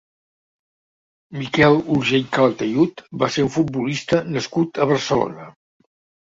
Miquel 1.41 1.77
Urgell 1.95 2.25
Calatayud 2.37 3.05
va 3.25 3.29
ser 3.37 3.45
un 3.49 3.53
futbolista 3.57 4.23
nascut 4.39 4.83
a 4.83 4.89
Barcelona. 4.95 5.47